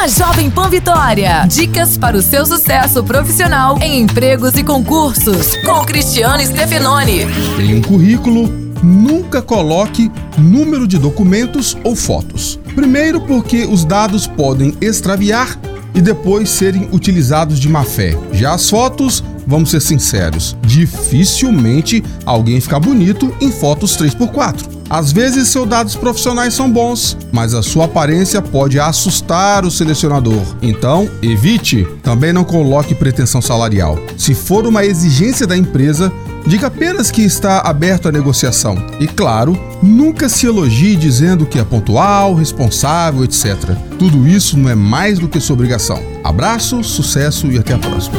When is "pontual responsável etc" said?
41.64-43.76